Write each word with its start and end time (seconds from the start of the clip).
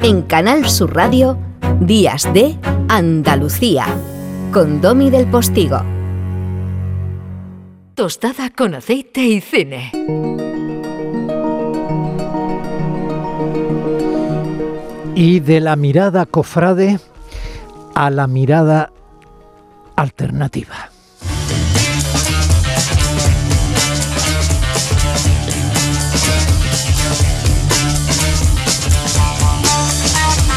En 0.00 0.22
Canal 0.22 0.68
Sur 0.68 0.94
Radio, 0.94 1.36
Días 1.80 2.32
de 2.32 2.56
Andalucía, 2.88 3.84
con 4.52 4.80
Domi 4.80 5.10
del 5.10 5.26
Postigo. 5.26 5.82
Tostada 7.96 8.50
con 8.50 8.76
aceite 8.76 9.22
y 9.22 9.40
cine. 9.40 9.90
Y 15.16 15.40
de 15.40 15.60
la 15.60 15.74
mirada 15.74 16.26
cofrade 16.26 17.00
a 17.96 18.10
la 18.10 18.28
mirada 18.28 18.92
alternativa. 19.96 20.90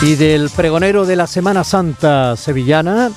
Y 0.04 0.15
del 0.15 0.49
pregonero 0.49 1.05
de 1.05 1.16
la 1.16 1.27
Semana 1.27 1.63
Santa 1.63 2.35
sevillana 2.35 3.12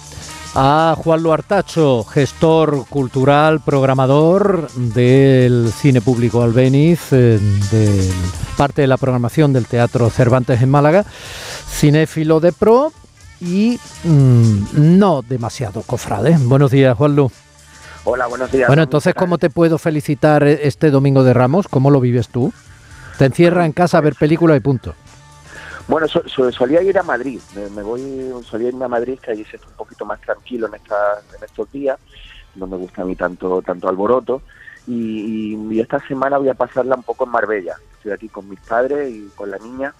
a 0.54 0.95
Juan 0.98 1.22
Luartacho, 1.22 2.04
gestor 2.04 2.84
cultural, 2.91 3.60
programador 3.60 4.70
del 4.72 5.72
Cine 5.72 6.02
Público 6.02 6.42
Albeniz, 6.42 7.10
eh, 7.12 7.41
de 7.70 8.12
parte 8.58 8.82
de 8.82 8.86
la 8.86 8.98
programación 8.98 9.55
del 9.55 9.66
Teatro 9.66 10.10
Cervantes 10.10 10.60
en 10.60 10.68
Málaga, 10.68 11.06
cinéfilo 11.70 12.41
de 12.41 12.52
pro 12.52 12.92
y 13.41 13.80
mm, 14.05 14.98
no 14.98 15.22
demasiado 15.22 15.80
cofrade. 15.82 16.36
Buenos 16.38 16.70
días, 16.70 16.94
Juan 16.98 17.16
Lu. 17.16 17.32
Hola, 18.05 18.27
buenos 18.27 18.52
días. 18.52 18.66
Bueno, 18.66 18.82
entonces, 18.82 19.14
¿cómo 19.14 19.38
te 19.38 19.48
puedo 19.48 19.78
felicitar 19.78 20.42
este 20.44 20.91
Domingo 20.91 21.24
de 21.24 21.32
Ramos? 21.32 21.66
¿Cómo 21.66 21.91
lo 21.91 21.98
vives 21.98 22.28
tú? 22.28 22.52
Te 23.16 23.24
encierra 23.24 23.64
en 23.64 23.72
casa 23.72 23.96
a 23.96 24.00
ver 24.02 24.16
películas 24.16 24.58
y 24.58 24.60
punto. 24.60 24.94
Bueno, 25.86 26.06
solía 26.08 26.82
ir 26.82 26.98
a 26.98 27.02
Madrid, 27.02 27.40
me, 27.74 27.82
voy, 27.82 28.32
solía 28.44 28.68
irme 28.68 28.86
a 28.86 28.88
Madrid, 28.88 29.18
que 29.20 29.32
allí 29.32 29.44
se 29.44 29.56
está 29.56 29.68
un 29.68 29.74
poquito 29.74 30.06
más 30.06 30.20
tranquilo 30.20 30.66
en, 30.66 30.74
esta, 30.74 31.20
en 31.36 31.44
estos 31.44 31.70
días, 31.70 31.98
no 32.54 32.66
me 32.66 32.76
gusta 32.76 33.02
a 33.02 33.04
mí 33.04 33.14
tanto, 33.14 33.60
tanto 33.60 33.88
alboroto, 33.88 34.42
y, 34.86 35.78
esta 35.78 35.98
semana 36.06 36.38
voy 36.38 36.48
a 36.48 36.54
pasarla 36.54 36.96
un 36.96 37.02
poco 37.02 37.24
en 37.24 37.30
Marbella, 37.30 37.76
estoy 37.96 38.12
aquí 38.12 38.28
con 38.28 38.48
mis 38.48 38.60
padres 38.60 39.12
y 39.12 39.28
con 39.34 39.50
la 39.50 39.58
niña, 39.58 39.94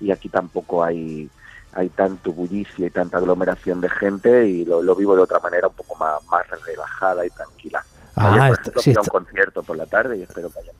y 0.00 0.10
aquí 0.10 0.28
tampoco 0.28 0.82
hay 0.82 1.30
hay 1.74 1.90
tanto 1.90 2.32
bullicio 2.32 2.86
y 2.86 2.90
tanta 2.90 3.18
aglomeración 3.18 3.80
de 3.80 3.90
gente 3.90 4.48
y 4.48 4.64
lo, 4.64 4.94
vivo 4.96 5.14
de 5.14 5.22
otra 5.22 5.38
manera 5.38 5.68
un 5.68 5.74
poco 5.74 5.94
más, 5.96 6.24
más 6.24 6.44
relajada 6.64 7.26
y 7.26 7.30
tranquila. 7.30 7.84
Ah, 8.16 8.50
un 8.74 8.94
concierto 9.04 9.62
por 9.62 9.76
la 9.76 9.86
tarde 9.86 10.16
y 10.16 10.22
espero 10.22 10.50
que 10.50 10.58
haya 10.58 10.72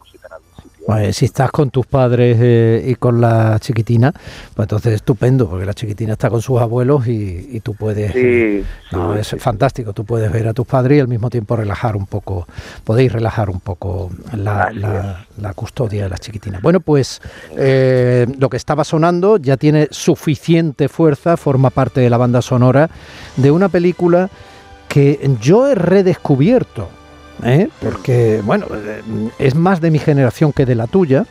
sitio. 0.88 1.04
Pues 1.04 1.16
si 1.16 1.26
estás 1.26 1.50
con 1.50 1.70
tus 1.70 1.86
padres 1.86 2.38
eh, 2.40 2.84
y 2.86 2.94
con 2.94 3.20
la 3.20 3.58
chiquitina, 3.60 4.12
pues 4.54 4.64
entonces 4.64 4.94
estupendo, 4.94 5.48
porque 5.48 5.66
la 5.66 5.74
chiquitina 5.74 6.12
está 6.14 6.30
con 6.30 6.40
sus 6.40 6.60
abuelos 6.60 7.06
y, 7.06 7.60
tú 7.60 7.74
puedes... 7.74 8.12
Sí, 8.12 8.64
no, 8.92 9.14
es 9.14 9.34
fantástico, 9.38 9.92
tú 9.92 10.04
puedes 10.04 10.32
ver 10.32 10.48
a 10.48 10.54
tus 10.54 10.66
padres 10.66 10.98
y 10.98 11.00
al 11.00 11.08
mismo 11.08 11.28
tiempo 11.28 11.56
relajar 11.56 11.96
un 11.96 12.06
poco, 12.06 12.46
podéis 12.84 13.12
relajar 13.12 13.50
un 13.50 13.60
poco 13.60 14.10
la, 14.34 14.72
custodia 15.54 16.04
de 16.04 16.08
la 16.08 16.18
chiquitina. 16.18 16.60
Bueno, 16.62 16.80
pues 16.80 17.20
eh, 17.56 18.26
lo 18.38 18.48
que 18.48 18.56
estaba 18.56 18.84
sonando 18.84 19.36
ya 19.36 19.56
tiene 19.56 19.88
suficiente 19.90 20.88
fuerza, 20.88 21.36
forma 21.36 21.70
parte 21.70 22.00
de 22.00 22.10
la 22.10 22.16
banda 22.16 22.40
sonora 22.40 22.88
de 23.36 23.50
una 23.50 23.68
película 23.68 24.30
que 24.88 25.36
yo 25.40 25.68
he 25.68 25.74
redescubierto 25.74 26.88
¿eh? 27.44 27.68
porque, 27.80 28.42
bueno, 28.44 28.66
eh, 28.72 29.02
es 29.38 29.54
más 29.54 29.80
de 29.80 29.90
mi 29.90 29.98
generación 29.98 30.52
que 30.52 30.66
de 30.66 30.74
la 30.74 30.86
tuya. 30.86 31.26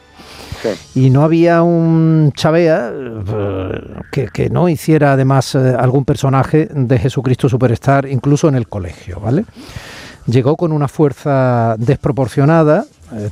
Y 0.95 1.11
no 1.11 1.23
había 1.23 1.61
un 1.61 2.33
chavea 2.35 2.91
eh, 2.91 4.27
que, 4.33 4.49
no 4.49 4.67
hiciera 4.67 5.13
además 5.13 5.55
algún 5.55 6.03
personaje 6.03 6.67
de 6.73 6.97
Jesucristo 6.97 7.47
Superstar, 7.47 8.07
incluso 8.07 8.49
en 8.49 8.55
el 8.55 8.67
colegio, 8.67 9.19
¿vale? 9.19 9.45
Llegó 10.25 10.57
con 10.57 10.73
una 10.73 10.87
fuerza 10.87 11.75
desproporcionada, 11.77 12.85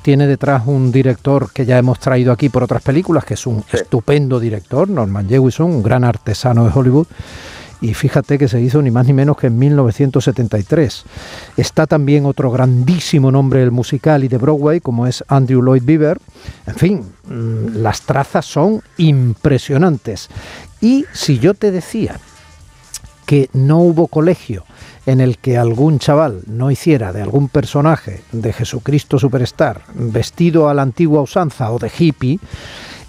tiene 0.04 0.28
detrás 0.28 0.64
un 0.68 0.92
director 0.92 1.52
que 1.52 1.66
ya 1.66 1.78
hemos 1.78 2.00
traído 2.00 2.32
aquí 2.32 2.48
por 2.48 2.64
otras 2.64 2.84
películas, 2.84 3.26
que 3.26 3.34
es 3.34 3.46
un 3.48 3.66
estupendo 3.74 4.40
director, 4.40 4.88
Norman 4.88 5.28
Jewison, 5.28 5.72
un 5.72 5.84
gran 5.84 6.06
artesano 6.06 6.64
de 6.64 6.72
Hollywood 6.74 7.08
y 7.82 7.94
fíjate 7.94 8.38
que 8.38 8.48
se 8.48 8.62
hizo 8.62 8.82
ni 8.82 8.92
más 8.92 9.06
ni 9.06 9.14
menos 9.14 9.38
que 9.38 9.48
en 9.48 9.58
1973. 9.58 11.04
Está 11.58 11.88
también 11.88 12.26
otro 12.26 12.52
grandísimo 12.52 13.32
nombre 13.32 13.60
del 13.60 13.72
musical 13.72 14.24
y 14.24 14.28
de 14.28 14.38
Broadway, 14.38 14.80
como 14.80 15.08
es 15.08 15.24
Andrew 15.28 15.62
Lloyd 15.62 15.84
Webber. 15.88 16.20
En 16.68 16.76
fin, 16.76 17.06
mm, 17.28 17.78
las 17.82 18.02
trazas 18.02 18.46
son 18.46 18.82
impresionantes. 18.98 20.30
Y 20.82 21.06
si 21.14 21.40
yo 21.40 21.54
te 21.54 21.72
decía 21.72 22.20
que 23.26 23.50
no 23.54 23.80
hubo 23.80 24.08
colegio 24.08 24.66
en 25.06 25.20
el 25.20 25.38
que 25.38 25.58
algún 25.58 26.00
chaval 26.00 26.42
no 26.48 26.72
hiciera 26.72 27.12
de 27.12 27.22
algún 27.22 27.50
personaje 27.50 28.22
de 28.32 28.54
Jesucristo 28.54 29.20
Superstar 29.20 29.82
vestido 29.94 30.70
a 30.70 30.74
la 30.74 30.82
antigua 30.82 31.22
usanza 31.22 31.72
o 31.72 31.80
de 31.80 31.92
hippie, 31.98 32.40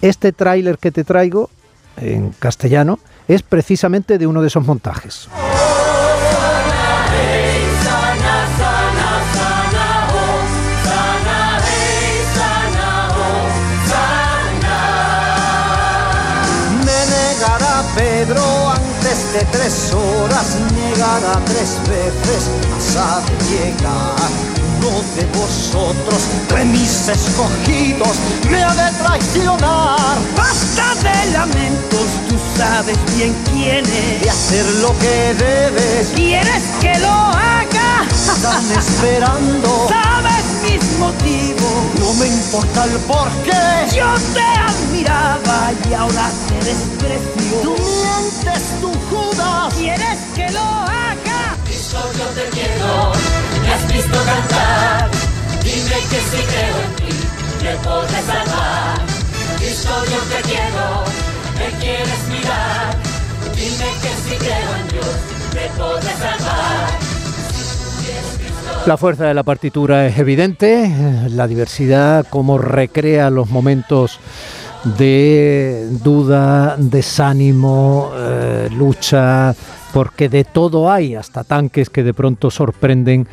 este 0.03 0.33
tráiler 0.33 0.79
que 0.79 0.93
te 0.93 1.05
traigo 1.05 1.51
en 1.97 2.31
castellano 2.39 2.99
es 3.29 3.43
precisamente 3.43 4.19
de 4.19 4.27
uno 4.27 4.41
de 4.41 4.49
esos 4.49 4.65
montajes. 4.65 5.29
De 19.33 19.45
tres 19.53 19.93
horas, 19.93 20.57
negará 20.75 21.39
tres 21.45 21.77
veces, 21.87 22.49
a 22.75 22.81
sabe 22.81 23.75
de 24.87 25.27
vosotros, 25.37 26.23
de 26.49 26.65
mis 26.67 27.09
escogidos, 27.09 28.17
me 28.49 28.63
ha 28.63 28.73
de 28.73 28.93
traicionar. 28.99 30.17
Basta 30.37 30.95
de 31.03 31.33
lamentos, 31.33 32.07
tú 32.29 32.37
sabes 32.57 32.97
bien 33.17 33.35
quién 33.53 33.85
es. 33.85 34.23
De 34.23 34.31
hacer 34.31 34.65
lo 34.81 34.97
que 34.99 35.35
debes, 35.35 36.09
quieres 36.15 36.63
que 36.81 36.99
lo 37.01 37.11
haga. 37.11 38.07
Están 38.11 38.65
esperando, 38.79 39.89
sabes 39.89 40.45
mis 40.63 40.99
motivos. 40.99 41.83
No 41.99 42.13
me 42.15 42.29
importa 42.29 42.85
el 42.85 42.99
porqué. 43.01 43.97
Yo 43.97 44.15
te 44.35 44.41
admiraba 44.41 45.73
y 45.91 45.95
ahora 45.95 46.31
te 46.49 46.65
desprecio. 46.65 47.59
Tú 47.63 47.75
mientes, 47.75 48.63
tú 48.81 48.93
Judas. 49.11 49.75
¿Quieres 49.75 50.19
que 50.37 50.49
lo 50.53 50.61
haga? 50.61 51.16
Yo 51.93 52.25
te 52.35 52.51
quiero 52.51 53.13
me 53.63 53.73
has 53.73 53.93
visto 53.93 54.19
cantar, 54.25 55.09
dime 55.63 55.99
que 56.11 56.21
si 56.31 56.43
creo 56.51 56.77
en 56.85 56.93
ti, 56.97 57.17
me 57.63 57.75
puedes 57.77 58.25
salvar. 58.25 58.99
Cristo, 59.59 59.91
yo 60.05 60.21
te 60.35 60.43
quiero, 60.49 61.05
me 61.59 61.79
quieres 61.81 62.29
mirar, 62.29 62.97
dime 63.55 63.89
que 64.03 64.13
si 64.25 64.37
creo 64.37 64.71
en 64.81 64.89
Dios, 64.89 65.15
me 65.55 65.67
puedes 65.79 66.19
salvar. 66.19 66.87
La 68.87 68.97
fuerza 68.97 69.25
de 69.27 69.35
la 69.35 69.43
partitura 69.43 70.07
es 70.07 70.19
evidente, 70.19 70.93
la 71.31 71.47
diversidad, 71.47 72.27
cómo 72.29 72.59
recrea 72.59 73.31
los 73.31 73.51
momentos 73.51 74.19
de 74.99 75.89
duda, 75.91 76.77
desánimo, 76.79 78.13
eh, 78.15 78.69
lucha, 78.73 79.55
porque 79.97 80.29
de 80.29 80.45
todo 80.45 80.93
hay, 80.93 81.15
hasta 81.15 81.43
tanques 81.43 81.89
que 81.89 82.03
de 82.03 82.13
pronto 82.13 82.51
sorprenden 82.51 83.27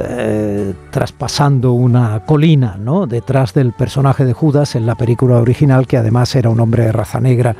eh, 0.00 0.74
traspasando 0.90 1.70
una 1.70 2.24
colina, 2.26 2.76
¿no? 2.76 3.06
Detrás 3.06 3.54
del 3.54 3.72
personaje 3.72 4.24
de 4.24 4.32
Judas 4.32 4.74
en 4.74 4.86
la 4.86 4.96
película 4.96 5.36
original, 5.36 5.86
que 5.86 5.96
además 5.96 6.34
era 6.34 6.50
un 6.50 6.58
hombre 6.58 6.86
de 6.86 6.90
raza 6.90 7.20
negra, 7.20 7.54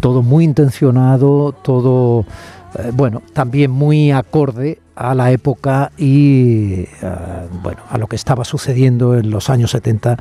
todo 0.00 0.22
muy 0.22 0.44
intencionado, 0.44 1.52
todo, 1.52 2.24
eh, 2.78 2.90
bueno, 2.94 3.20
también 3.34 3.70
muy 3.70 4.12
acorde 4.12 4.78
a 4.96 5.14
la 5.14 5.30
época 5.30 5.92
y, 5.98 6.84
eh, 6.84 6.88
bueno, 7.62 7.82
a 7.90 7.98
lo 7.98 8.06
que 8.06 8.16
estaba 8.16 8.46
sucediendo 8.46 9.14
en 9.14 9.28
los 9.28 9.50
años 9.50 9.72
70 9.72 10.16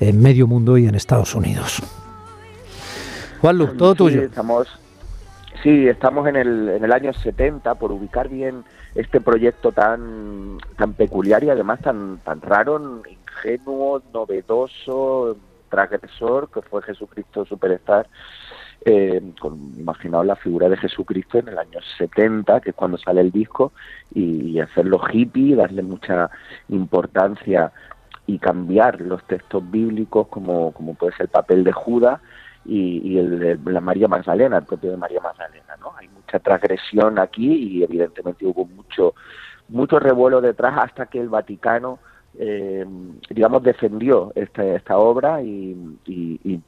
en 0.00 0.22
medio 0.22 0.46
mundo 0.46 0.78
y 0.78 0.86
en 0.86 0.94
Estados 0.94 1.34
Unidos. 1.34 1.82
Juan 3.42 3.58
Luz, 3.58 3.76
todo 3.76 3.94
tuyo. 3.94 4.22
Estamos 4.22 4.66
Sí, 5.62 5.88
estamos 5.88 6.28
en 6.28 6.36
el, 6.36 6.68
en 6.68 6.84
el 6.84 6.92
año 6.92 7.12
70 7.12 7.74
por 7.74 7.90
ubicar 7.90 8.28
bien 8.28 8.62
este 8.94 9.20
proyecto 9.20 9.72
tan, 9.72 10.58
tan 10.76 10.92
peculiar 10.92 11.42
y 11.42 11.50
además 11.50 11.80
tan, 11.80 12.18
tan 12.18 12.40
raro, 12.40 13.02
ingenuo, 13.08 14.00
novedoso, 14.12 15.36
transgresor, 15.68 16.48
que 16.50 16.62
fue 16.62 16.82
Jesucristo 16.82 17.44
Superstar. 17.44 18.06
Eh, 18.84 19.20
imaginaos 19.76 20.26
la 20.26 20.36
figura 20.36 20.68
de 20.68 20.76
Jesucristo 20.76 21.38
en 21.38 21.48
el 21.48 21.58
año 21.58 21.80
70, 21.98 22.60
que 22.60 22.70
es 22.70 22.76
cuando 22.76 22.96
sale 22.96 23.20
el 23.20 23.32
disco, 23.32 23.72
y, 24.14 24.60
hacerlo 24.60 25.00
hippie, 25.12 25.56
darle 25.56 25.82
mucha 25.82 26.30
importancia 26.68 27.72
y 28.26 28.38
cambiar 28.38 29.00
los 29.00 29.24
textos 29.24 29.68
bíblicos 29.68 30.28
como, 30.28 30.72
como 30.72 30.94
puede 30.94 31.12
ser 31.12 31.22
el 31.22 31.28
papel 31.28 31.64
de 31.64 31.72
Judas 31.72 32.20
y, 32.68 33.18
el 33.18 33.38
de 33.38 33.72
la 33.72 33.80
María 33.80 34.08
Magdalena, 34.08 34.58
el 34.58 34.64
propio 34.64 34.90
de 34.90 34.96
María 34.96 35.20
Magdalena, 35.20 35.76
¿no? 35.80 35.92
Hay 35.96 36.08
mucha 36.08 36.38
transgresión 36.38 37.18
aquí 37.18 37.52
y 37.52 37.82
evidentemente 37.82 38.44
hubo 38.46 38.66
mucho 38.66 39.14
mucho 39.68 39.98
revuelo 39.98 40.40
detrás 40.40 40.78
hasta 40.78 41.06
que 41.06 41.20
el 41.20 41.28
Vaticano 41.28 41.98
eh, 42.40 42.86
digamos, 43.30 43.62
defendió 43.62 44.30
esta, 44.34 44.64
esta 44.64 44.96
obra 44.98 45.42
y, 45.42 45.74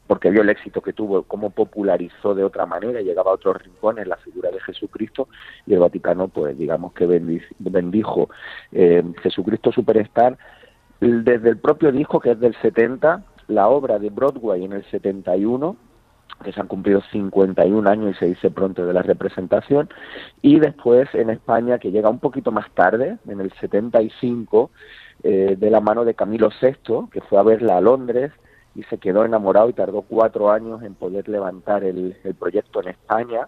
porque 0.05 0.29
vio 0.29 0.41
el 0.41 0.49
éxito 0.49 0.81
que 0.81 0.91
tuvo, 0.91 1.23
cómo 1.23 1.51
popularizó 1.51 2.35
de 2.35 2.43
otra 2.43 2.65
manera, 2.65 3.01
llegaba 3.01 3.31
a 3.31 3.35
otros 3.35 3.61
rincones 3.63 4.07
la 4.07 4.17
figura 4.17 4.51
de 4.51 4.59
Jesucristo 4.59 5.29
y 5.65 5.73
el 5.73 5.79
Vaticano, 5.79 6.27
pues 6.27 6.57
digamos 6.57 6.93
que 6.93 7.05
bendijo 7.59 8.29
eh, 8.71 9.03
Jesucristo 9.21 9.71
Superstar 9.71 10.37
desde 10.99 11.49
el 11.49 11.57
propio 11.57 11.91
disco 11.91 12.19
que 12.19 12.31
es 12.31 12.39
del 12.39 12.55
70, 12.61 13.23
la 13.47 13.69
obra 13.69 13.97
de 13.97 14.09
Broadway 14.09 14.65
en 14.65 14.73
el 14.73 14.83
71, 14.91 15.77
que 16.41 16.51
se 16.51 16.59
han 16.59 16.67
cumplido 16.67 17.01
51 17.11 17.89
años 17.89 18.15
y 18.15 18.19
se 18.19 18.25
dice 18.27 18.51
pronto 18.51 18.85
de 18.85 18.93
la 18.93 19.01
representación, 19.01 19.89
y 20.41 20.59
después 20.59 21.07
en 21.13 21.29
España, 21.29 21.79
que 21.79 21.91
llega 21.91 22.09
un 22.09 22.19
poquito 22.19 22.51
más 22.51 22.69
tarde, 22.71 23.17
en 23.27 23.41
el 23.41 23.51
75, 23.59 24.71
eh, 25.23 25.55
de 25.57 25.69
la 25.69 25.81
mano 25.81 26.05
de 26.05 26.15
Camilo 26.15 26.49
VI, 26.61 27.09
que 27.11 27.21
fue 27.21 27.39
a 27.39 27.43
verla 27.43 27.77
a 27.77 27.81
Londres 27.81 28.31
y 28.73 28.83
se 28.83 28.97
quedó 28.97 29.25
enamorado 29.25 29.69
y 29.69 29.73
tardó 29.73 30.01
cuatro 30.01 30.49
años 30.49 30.81
en 30.81 30.95
poder 30.95 31.27
levantar 31.27 31.83
el, 31.83 32.17
el 32.23 32.35
proyecto 32.35 32.81
en 32.81 32.89
España, 32.89 33.47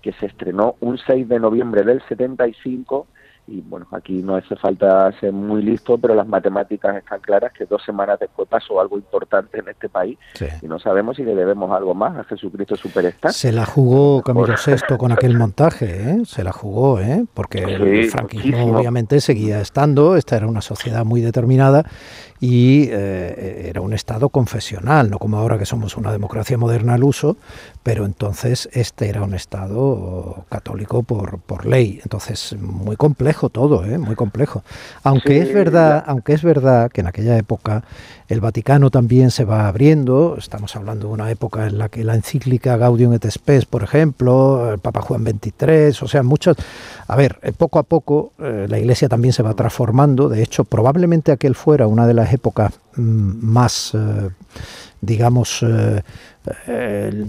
que 0.00 0.12
se 0.14 0.26
estrenó 0.26 0.76
un 0.80 0.98
6 0.98 1.28
de 1.28 1.38
noviembre 1.38 1.82
del 1.84 2.02
75 2.08 3.06
y 3.46 3.60
bueno, 3.60 3.86
aquí 3.90 4.22
no 4.22 4.36
hace 4.36 4.54
falta 4.56 5.10
ser 5.18 5.32
muy 5.32 5.62
listo, 5.62 5.98
pero 5.98 6.14
las 6.14 6.26
matemáticas 6.26 6.96
están 6.96 7.20
claras 7.20 7.52
que 7.52 7.66
dos 7.66 7.82
semanas 7.84 8.20
después 8.20 8.48
pasó 8.48 8.80
algo 8.80 8.96
importante 8.96 9.58
en 9.58 9.68
este 9.68 9.88
país 9.88 10.16
y 10.60 10.66
no 10.66 10.78
sabemos 10.78 11.16
si 11.16 11.24
le 11.24 11.34
debemos 11.34 11.70
algo 11.72 11.92
más 11.92 12.16
a 12.16 12.24
Jesucristo 12.24 12.76
Superstar. 12.76 13.32
Se 13.32 13.50
la 13.50 13.66
jugó 13.66 14.22
Camilo 14.22 14.54
VI 14.66 14.96
con 14.96 15.10
aquel 15.10 15.36
montaje, 15.36 16.10
¿eh? 16.10 16.22
se 16.24 16.44
la 16.44 16.52
jugó, 16.52 17.00
¿eh? 17.00 17.24
porque 17.34 17.64
el 17.64 18.10
franquismo 18.10 18.78
obviamente 18.78 19.20
seguía 19.20 19.60
estando, 19.60 20.16
esta 20.16 20.36
era 20.36 20.46
una 20.46 20.60
sociedad 20.60 21.04
muy 21.04 21.20
determinada 21.20 21.84
y 22.38 22.88
eh, 22.90 23.68
era 23.68 23.80
un 23.80 23.92
Estado 23.92 24.28
confesional, 24.28 25.10
no 25.10 25.18
como 25.18 25.38
ahora 25.38 25.58
que 25.58 25.66
somos 25.66 25.96
una 25.96 26.12
democracia 26.12 26.56
moderna 26.58 26.94
al 26.94 27.04
uso, 27.04 27.36
pero 27.82 28.04
entonces 28.04 28.68
este 28.72 29.08
era 29.08 29.22
un 29.22 29.34
Estado 29.34 30.44
católico 30.48 31.02
por, 31.02 31.38
por 31.38 31.66
ley, 31.66 32.00
entonces 32.02 32.56
muy 32.60 32.96
complejo 32.96 33.48
todo, 33.48 33.84
¿eh? 33.84 33.98
muy 33.98 34.14
complejo. 34.14 34.62
Aunque 35.02 35.38
es 35.40 35.52
verdad, 35.52 36.04
aunque 36.06 36.32
es 36.32 36.42
verdad 36.42 36.90
que 36.90 37.00
en 37.00 37.08
aquella 37.08 37.36
época 37.36 37.84
el 38.28 38.40
Vaticano 38.40 38.90
también 38.90 39.30
se 39.30 39.44
va 39.44 39.68
abriendo, 39.68 40.36
estamos 40.38 40.74
hablando 40.76 41.08
de 41.08 41.14
una 41.14 41.30
época 41.30 41.66
en 41.66 41.78
la 41.78 41.88
que 41.88 42.04
la 42.04 42.14
encíclica 42.14 42.76
Gaudium 42.76 43.12
et 43.12 43.30
Spes, 43.30 43.66
por 43.66 43.82
ejemplo, 43.82 44.72
el 44.72 44.78
Papa 44.78 45.02
Juan 45.02 45.24
XXIII, 45.24 45.98
o 46.02 46.08
sea, 46.08 46.22
muchos, 46.22 46.56
a 47.08 47.16
ver, 47.16 47.38
eh, 47.42 47.52
poco 47.52 47.78
a 47.78 47.82
poco 47.82 48.32
la 48.38 48.78
Iglesia 48.78 49.08
también 49.08 49.32
se 49.32 49.42
va 49.42 49.54
transformando, 49.54 50.28
de 50.28 50.42
hecho 50.42 50.64
probablemente 50.64 51.32
aquel 51.32 51.54
fuera 51.54 51.86
una 51.86 52.06
de 52.06 52.14
las 52.14 52.32
épocas 52.32 52.72
mm, 52.96 53.44
más, 53.44 53.92
eh, 53.94 54.30
digamos, 55.02 55.62
eh, 55.62 56.02
eh, 56.66 57.26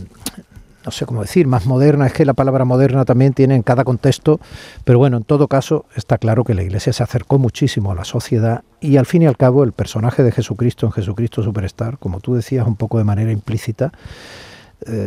no 0.86 0.92
sé 0.92 1.06
cómo 1.06 1.22
decir, 1.22 1.48
más 1.48 1.66
moderna, 1.66 2.08
es 2.08 2.14
que 2.14 2.24
la 2.24 2.34
palabra 2.34 2.66
moderna 2.66 3.04
también 3.04 3.34
tiene 3.34 3.56
en 3.56 3.64
cada 3.64 3.84
contexto, 3.84 4.40
pero 4.86 5.00
bueno, 5.00 5.18
en 5.18 5.24
todo 5.24 5.48
caso 5.48 5.86
está 5.96 6.18
claro 6.18 6.44
que 6.44 6.54
la 6.54 6.64
Iglesia 6.64 6.94
se 6.94 7.04
acercó 7.04 7.40
muchísimo 7.40 7.92
a 7.92 7.96
la 7.96 8.06
sociedad 8.06 8.64
y 8.80 8.98
al 8.98 9.06
fin 9.06 9.24
y 9.24 9.26
al 9.26 9.38
cabo 9.38 9.64
el 9.64 9.72
personaje 9.72 10.24
de 10.24 10.32
Jesucristo 10.32 10.86
en 10.86 10.92
Jesucristo 10.92 11.42
Superstar, 11.42 11.98
como 11.98 12.20
tú 12.20 12.36
decías 12.36 12.68
un 12.68 12.76
poco 12.76 13.00
de 13.00 13.04
manera 13.04 13.32
implícita, 13.32 13.92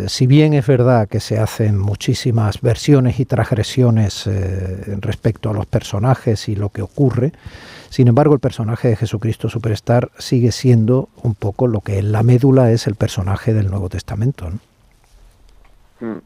si 0.06 0.26
bien 0.26 0.54
es 0.54 0.66
verdad 0.66 1.06
que 1.06 1.20
se 1.20 1.38
hacen 1.38 1.78
muchísimas 1.78 2.62
versiones 2.62 3.20
y 3.20 3.26
transgresiones 3.26 4.26
respecto 5.02 5.50
a 5.50 5.52
los 5.52 5.66
personajes 5.66 6.48
y 6.48 6.56
lo 6.56 6.70
que 6.70 6.80
ocurre, 6.80 7.32
sin 7.90 8.08
embargo, 8.08 8.34
el 8.34 8.40
personaje 8.40 8.88
de 8.88 8.96
Jesucristo 8.96 9.48
Superstar 9.48 10.10
sigue 10.18 10.52
siendo 10.52 11.08
un 11.22 11.34
poco 11.34 11.66
lo 11.66 11.80
que 11.80 11.98
en 11.98 12.12
la 12.12 12.22
médula 12.22 12.70
es 12.70 12.86
el 12.86 12.94
personaje 12.94 13.54
del 13.54 13.70
Nuevo 13.70 13.88
Testamento. 13.88 14.48
Mm. 16.00 16.18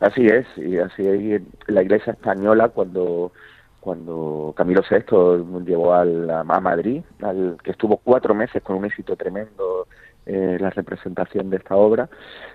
Así 0.00 0.26
es, 0.26 0.46
y 0.56 0.78
así 0.78 1.06
es 1.06 1.42
la 1.68 1.82
Iglesia 1.82 2.12
española 2.12 2.68
cuando 2.70 3.32
cuando 3.78 4.54
Camilo 4.56 4.82
VI 4.88 5.64
llevó 5.64 5.92
a 5.92 6.04
Madrid, 6.44 7.02
al, 7.20 7.56
que 7.64 7.72
estuvo 7.72 7.96
cuatro 7.96 8.32
meses 8.32 8.62
con 8.62 8.76
un 8.76 8.84
éxito 8.84 9.16
tremendo 9.16 9.88
eh, 10.24 10.56
la 10.60 10.70
representación 10.70 11.50
de 11.50 11.56
esta 11.56 11.74
obra, 11.74 12.08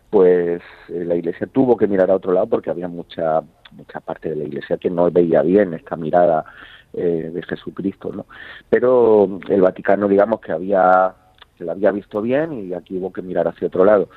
pues 0.09 0.61
eh, 0.87 1.03
la 1.03 1.15
Iglesia 1.15 1.47
tuvo 1.47 1.75
que 1.75 1.85
mirar 1.85 2.11
a 2.11 2.15
otro 2.15 2.31
lado 2.31 2.47
porque 2.47 2.69
había 2.69 2.87
mucha 2.87 3.41
mucha 3.71 3.99
parte 3.99 4.29
de 4.29 4.37
la 4.37 4.43
Iglesia 4.45 4.77
que 4.77 4.89
no 4.89 5.11
veía 5.11 5.41
bien 5.41 5.73
esta 5.73 5.97
mirada 5.97 6.45
eh, 6.93 7.31
de 7.33 7.43
Jesucristo, 7.43 8.11
¿no? 8.13 8.25
Pero 8.69 9.39
el 9.49 9.61
Vaticano, 9.61 10.07
digamos 10.07 10.39
que 10.41 10.51
había 10.51 11.13
que 11.57 11.63
lo 11.63 11.71
había 11.71 11.91
visto 11.91 12.21
bien 12.21 12.53
y 12.53 12.73
aquí 12.73 12.97
hubo 12.97 13.11
que 13.11 13.21
mirar 13.21 13.47
hacia 13.47 13.67
otro 13.67 13.83
lado. 13.83 14.09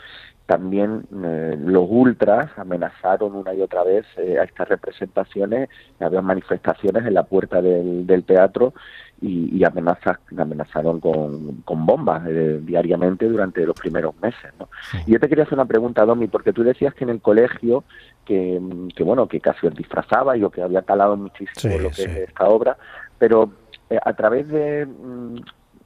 También 0.50 1.04
eh, 1.24 1.56
los 1.64 1.86
ultras 1.88 2.50
amenazaron 2.58 3.36
una 3.36 3.54
y 3.54 3.62
otra 3.62 3.84
vez 3.84 4.04
eh, 4.16 4.36
a 4.36 4.42
estas 4.42 4.68
representaciones, 4.68 5.68
había 6.00 6.22
manifestaciones 6.22 7.06
en 7.06 7.14
la 7.14 7.22
puerta 7.22 7.62
del, 7.62 8.04
del 8.04 8.24
teatro 8.24 8.74
y, 9.20 9.56
y 9.56 9.62
amenazas, 9.62 10.18
amenazaron 10.36 10.98
con, 10.98 11.62
con 11.62 11.86
bombas 11.86 12.24
diariamente 12.62 13.28
durante 13.28 13.64
los 13.64 13.78
primeros 13.78 14.20
meses. 14.20 14.52
¿no? 14.58 14.68
Y 15.06 15.12
yo 15.12 15.20
te 15.20 15.28
quería 15.28 15.44
hacer 15.44 15.54
una 15.54 15.66
pregunta, 15.66 16.04
Domi, 16.04 16.26
porque 16.26 16.52
tú 16.52 16.64
decías 16.64 16.94
que 16.94 17.04
en 17.04 17.10
el 17.10 17.20
colegio 17.20 17.84
que, 18.24 18.60
que 18.96 19.04
bueno, 19.04 19.28
que 19.28 19.38
casi 19.38 19.68
os 19.68 19.74
disfrazaba 19.76 20.36
y 20.36 20.42
que 20.50 20.62
había 20.62 20.82
calado 20.82 21.16
muchísimo 21.16 21.78
lo 21.78 21.90
que 21.90 22.02
es 22.02 22.28
esta 22.28 22.48
obra, 22.48 22.76
pero 23.20 23.52
eh, 23.88 24.00
a 24.04 24.12
través 24.14 24.48
de, 24.48 24.84
mm, 24.84 25.36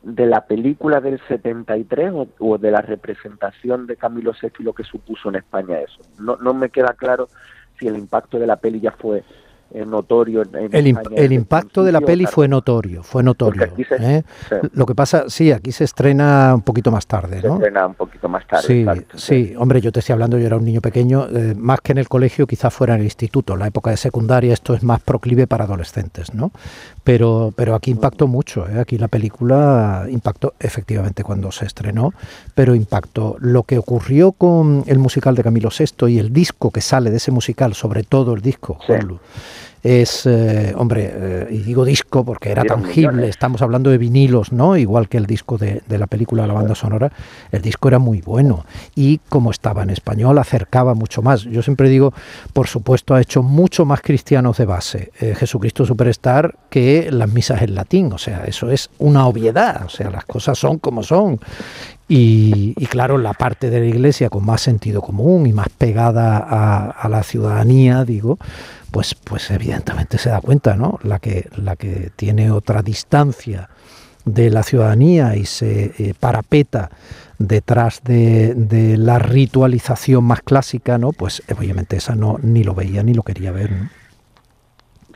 de 0.05 0.27
la 0.27 0.47
película 0.47 1.01
del 1.01 1.21
73 1.29 2.13
o, 2.13 2.29
o, 2.39 2.59
de 2.59 2.71
la 2.71 2.83
representación 2.83 3.87
de 3.87 3.97
Camilo 3.97 4.33
VI 4.41 4.63
lo 4.63 4.73
que 4.73 4.85
supuso 4.85 5.29
en 5.29 5.37
España 5.37 5.81
eso. 5.81 6.01
No, 6.19 6.37
no 6.37 6.55
me 6.55 6.71
queda 6.71 6.95
claro 6.95 7.29
si 7.79 7.89
el 7.89 7.97
impacto 7.97 8.39
de 8.39 8.47
la 8.47 8.57
peli 8.57 8.81
ya 8.81 8.93
fue 8.93 9.25
notorio. 9.87 10.43
el, 10.43 10.97
el 11.17 11.33
impacto 11.33 11.83
de 11.83 11.93
la 11.93 12.01
peli 12.01 12.27
fue 12.27 12.49
notorio, 12.49 13.03
fue 13.03 13.23
notorio. 13.23 13.69
¿eh? 14.01 14.23
Lo 14.73 14.87
que 14.87 14.95
pasa, 14.95 15.25
sí, 15.29 15.51
aquí 15.53 15.73
se 15.73 15.85
estrena 15.85 16.55
un 16.55 16.63
poquito 16.63 16.91
más 16.91 17.07
tarde, 17.07 17.37
¿no? 17.37 17.59
Se 17.59 17.65
estrena 17.65 17.87
un 17.87 17.95
poquito 17.95 18.29
más 18.29 18.47
tarde. 18.47 18.65
Sí, 18.67 18.87
sí, 19.15 19.55
hombre, 19.59 19.81
yo 19.81 19.91
te 19.91 20.01
estoy 20.01 20.13
hablando, 20.13 20.39
yo 20.39 20.47
era 20.47 20.57
un 20.57 20.65
niño 20.65 20.81
pequeño, 20.81 21.27
eh, 21.29 21.55
más 21.57 21.81
que 21.81 21.93
en 21.93 21.99
el 21.99 22.09
colegio, 22.09 22.47
quizás 22.47 22.73
fuera 22.73 22.95
en 22.95 23.01
el 23.01 23.07
instituto. 23.07 23.57
La 23.57 23.67
época 23.67 23.91
de 23.91 23.97
secundaria 23.97 24.53
esto 24.53 24.75
es 24.75 24.83
más 24.83 25.01
proclive 25.01 25.47
para 25.47 25.65
adolescentes, 25.65 26.35
¿no? 26.35 26.53
Pero, 27.03 27.53
pero 27.57 27.75
aquí 27.75 27.91
impactó 27.91 28.27
mucho, 28.27 28.69
¿eh? 28.69 28.81
aquí 28.81 28.97
la 28.99 29.09
película 29.09 30.07
impactó 30.09 30.55
efectivamente 30.59 31.23
cuando 31.23 31.53
se 31.53 31.67
estrenó, 31.67 32.13
pero 32.55 32.75
impactó 32.75 33.37
lo 33.41 33.65
que 33.65 33.79
ocurrió 33.79 34.33
con 34.33 34.85
el 34.87 34.99
musical 34.99 35.35
de 35.35 35.43
Camilo 35.43 35.69
VI 35.69 36.09
y 36.09 36.19
el 36.19 36.33
disco 36.33 36.71
que 36.71 36.81
sale 36.81 37.11
de 37.11 37.17
ese 37.17 37.31
musical, 37.31 37.75
sobre 37.75 38.05
todo 38.05 38.35
el 38.35 38.41
disco, 38.41 38.79
es, 39.85 40.25
eh, 40.25 40.73
hombre, 40.77 41.13
eh, 41.13 41.49
y 41.51 41.59
digo 41.59 41.85
disco 41.85 42.25
porque 42.25 42.51
era 42.51 42.65
tangible, 42.65 43.29
estamos 43.29 43.61
hablando 43.61 43.91
de 43.91 43.99
vinilos, 43.99 44.51
¿no? 44.51 44.79
Igual 44.79 45.11
que 45.11 45.19
el 45.19 45.27
disco 45.27 45.59
de, 45.59 45.83
la 45.89 46.07
película 46.07 46.47
La 46.47 46.55
banda 46.55 46.75
sonora, 46.75 47.13
el 47.53 47.61
disco 47.61 47.89
era 47.89 47.99
muy 47.99 48.23
bueno 48.23 48.65
y 48.97 49.19
como 49.29 49.51
estaba 49.51 49.83
en 49.83 49.91
español 49.91 50.39
acercaba 50.39 50.95
mucho 50.95 51.21
más. 51.21 51.43
Yo 51.43 51.63
siempre 51.63 51.91
digo, 51.91 52.15
por 52.55 52.67
supuesto, 52.67 53.15
ha 53.15 53.21
hecho 53.21 53.43
mucho 53.43 53.85
más 53.85 54.01
cristianos 54.01 54.57
de 54.57 54.65
base 54.65 55.13
eh, 55.21 55.35
Jesucristo 55.37 55.85
Superstar 55.85 56.57
que 56.71 57.11
las 57.13 57.31
misas 57.31 57.61
en 57.61 57.75
latín, 57.75 58.11
o 58.11 58.19
sea, 58.19 58.45
eso 58.47 58.71
es 58.71 58.89
una 58.99 59.27
obviedad, 59.27 59.85
o 59.85 59.91
sea, 59.91 60.11
las 60.11 60.25
cosas 60.25 60.59
son 60.59 60.79
como 60.79 61.03
son. 61.03 61.39
Y, 62.07 62.75
claro, 62.87 63.17
la 63.17 63.33
parte 63.33 63.71
de 63.71 63.81
la 63.81 63.87
iglesia 63.87 64.29
con 64.29 64.45
más 64.45 64.61
sentido 64.61 65.01
común 65.01 65.47
y 65.47 65.53
más 65.53 65.69
pegada 65.71 66.37
a, 66.39 66.91
a 66.91 67.09
la 67.09 67.23
ciudadanía, 67.23 68.05
digo, 68.05 68.39
pues, 68.91 69.15
pues 69.15 69.51
evidentemente 69.51 70.19
se 70.19 70.31
da 70.31 70.41
cuenta, 70.41 70.77
¿no? 70.77 70.99
La 71.03 71.19
que, 71.19 71.49
la 71.57 71.77
que 71.77 72.11
tiene 72.15 72.51
otra 72.51 72.83
distancia 72.83 73.69
de 74.25 74.51
la 74.51 74.63
ciudadanía 74.63 75.37
y 75.37 75.45
se 75.45 75.93
eh, 75.99 76.15
parapeta 76.19 76.91
detrás 77.39 78.03
de, 78.05 78.55
la 78.99 79.19
ritualización 79.19 80.25
más 80.25 80.41
clásica, 80.43 80.99
¿no? 80.99 81.11
Pues 81.11 81.43
obviamente 81.57 81.97
esa 81.97 82.15
no 82.15 82.39
ni 82.43 82.65
lo 82.65 82.75
veía 82.75 83.03
ni 83.03 83.15
lo 83.15 83.23
quería 83.23 83.53
ver. 83.53 83.71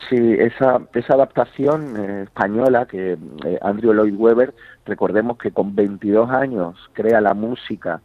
Sí, 0.09 0.17
esa, 0.17 0.81
esa 0.93 1.13
adaptación 1.13 1.95
eh, 1.97 2.23
española 2.23 2.85
que 2.85 3.13
eh, 3.45 3.59
Andrew 3.61 3.93
Lloyd 3.93 4.15
Webber, 4.15 4.53
recordemos 4.89 5.37
que 5.37 5.51
con 5.51 5.75
22 5.75 6.29
años 6.29 6.75
crea 6.93 7.21
la 7.21 7.33
música 7.33 8.01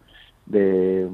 de, 0.46 1.08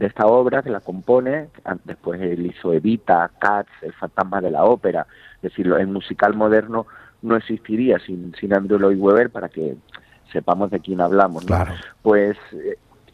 esta 0.00 0.26
obra, 0.26 0.62
que 0.62 0.70
la 0.70 0.80
compone, 0.80 1.48
después 1.84 2.20
él 2.20 2.46
hizo 2.46 2.72
Evita, 2.72 3.30
Cats, 3.38 3.70
El 3.82 3.92
fantasma 3.92 4.40
de 4.40 4.50
la 4.50 4.64
ópera, 4.64 5.06
es 5.36 5.42
decir, 5.42 5.66
el 5.66 5.88
musical 5.88 6.34
moderno 6.34 6.86
no 7.22 7.36
existiría 7.36 7.98
sin, 7.98 8.34
sin 8.38 8.54
Andrew 8.54 8.78
Lloyd 8.78 8.98
Webber 8.98 9.30
para 9.30 9.48
que 9.48 9.76
sepamos 10.32 10.70
de 10.70 10.80
quién 10.80 11.00
hablamos. 11.00 11.44
Pues 12.02 12.36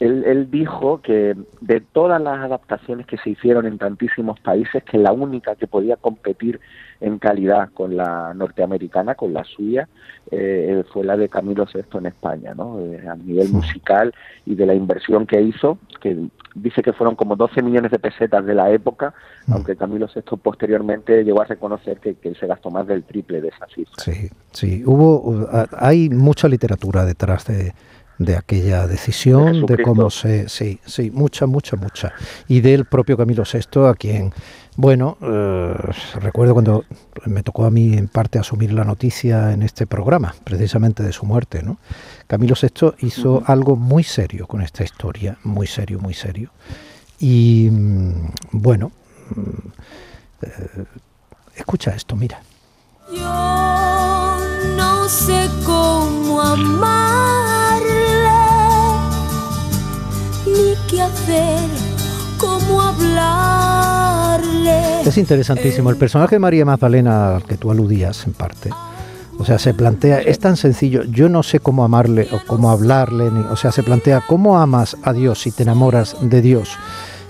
él, 0.03 0.51
dijo 0.51 1.01
que 1.01 1.35
de 1.61 1.81
todas 1.81 2.21
las 2.21 2.39
adaptaciones 2.39 3.05
que 3.05 3.17
se 3.17 3.31
hicieron 3.31 3.65
en 3.65 3.77
tantísimos 3.77 4.39
países, 4.39 4.83
que 4.83 4.97
la 4.97 5.11
única 5.11 5.55
que 5.55 5.67
podía 5.67 5.95
competir 5.95 6.59
en 6.99 7.19
calidad 7.19 7.69
con 7.73 7.95
la 7.97 8.33
norteamericana, 8.33 9.15
con 9.15 9.33
la 9.33 9.43
suya, 9.43 9.87
eh, 10.31 10.83
fue 10.91 11.03
la 11.03 11.17
de 11.17 11.29
Camilo 11.29 11.65
VI 11.71 11.97
en 11.97 12.05
España, 12.05 12.53
¿no? 12.53 12.79
Eh, 12.79 13.07
a 13.07 13.15
nivel 13.15 13.49
musical 13.49 14.13
y 14.45 14.55
de 14.55 14.65
la 14.65 14.73
inversión 14.73 15.25
que 15.25 15.41
hizo, 15.41 15.77
que 16.01 16.17
dice 16.55 16.81
que 16.81 16.93
fueron 16.93 17.15
como 17.15 17.35
12 17.35 17.61
millones 17.61 17.91
de 17.91 17.99
pesetas 17.99 18.45
de 18.45 18.55
la 18.55 18.71
época, 18.71 19.13
mm. 19.47 19.53
aunque 19.53 19.75
Camilo 19.75 20.07
VI 20.13 20.37
posteriormente 20.37 21.23
llegó 21.23 21.41
a 21.41 21.45
reconocer 21.45 21.99
que, 21.99 22.15
que, 22.15 22.35
se 22.35 22.47
gastó 22.47 22.71
más 22.71 22.87
del 22.87 23.03
triple 23.03 23.41
de 23.41 23.49
esa 23.49 23.67
cifra. 23.67 23.95
Sí, 23.97 24.29
sí, 24.51 24.83
hubo, 24.85 25.47
hay 25.77 26.09
mucha 26.09 26.47
literatura 26.47 27.05
detrás 27.05 27.45
de 27.47 27.73
de 28.17 28.35
aquella 28.35 28.87
decisión, 28.87 29.65
de, 29.65 29.81
cómo 29.81 30.09
se... 30.09 30.47
Sí, 30.49 30.79
sí, 30.85 31.11
mucha, 31.11 31.45
mucha, 31.45 31.75
mucha. 31.75 32.13
Y 32.47 32.61
del 32.61 32.85
propio 32.85 33.17
Camilo 33.17 33.43
VI, 33.43 33.87
a 33.87 33.93
quien, 33.95 34.33
bueno, 34.75 35.17
eh, 35.21 35.75
recuerdo 36.19 36.53
cuando 36.53 36.85
me 37.25 37.43
tocó 37.43 37.65
a 37.65 37.71
mí 37.71 37.93
en 37.93 38.07
parte 38.07 38.39
asumir 38.39 38.73
la 38.73 38.83
noticia 38.83 39.51
en 39.53 39.63
este 39.63 39.87
programa, 39.87 40.35
precisamente 40.43 41.03
de 41.03 41.11
su 41.11 41.25
muerte, 41.25 41.63
¿no? 41.63 41.77
Camilo 42.27 42.55
VI 42.59 42.93
hizo 43.05 43.43
algo 43.45 43.75
muy 43.75 44.03
serio 44.03 44.47
con 44.47 44.61
esta 44.61 44.83
historia, 44.83 45.37
muy 45.43 45.67
serio, 45.67 45.99
muy 45.99 46.13
serio. 46.13 46.51
Y 47.19 47.69
mm, 47.71 48.31
bueno, 48.51 48.91
mm, 49.35 49.67
eh, 50.43 50.85
escucha 51.55 51.91
esto, 51.95 52.15
mira. 52.15 52.41
Yo 53.11 54.37
no 54.75 55.09
sé 55.09 55.49
cómo 55.65 56.41
amar 56.41 57.52
cómo 62.37 62.81
hablarle. 62.81 64.73
Es 65.05 65.17
interesantísimo. 65.17 65.89
El 65.89 65.97
personaje 65.97 66.35
de 66.35 66.39
María 66.39 66.65
Magdalena 66.65 67.35
al 67.35 67.43
que 67.43 67.57
tú 67.57 67.71
aludías 67.71 68.25
en 68.25 68.33
parte. 68.33 68.69
O 69.39 69.45
sea, 69.45 69.57
se 69.59 69.73
plantea, 69.73 70.19
es 70.19 70.39
tan 70.39 70.55
sencillo, 70.57 71.03
yo 71.03 71.27
no 71.27 71.41
sé 71.43 71.59
cómo 71.59 71.83
amarle 71.83 72.27
o 72.31 72.39
cómo 72.45 72.69
hablarle, 72.69 73.31
ni, 73.31 73.39
o 73.41 73.55
sea, 73.55 73.71
se 73.71 73.81
plantea 73.81 74.21
cómo 74.27 74.59
amas 74.59 74.95
a 75.03 75.11
Dios 75.11 75.41
si 75.41 75.51
te 75.51 75.63
enamoras 75.63 76.15
de 76.21 76.41
Dios 76.41 76.77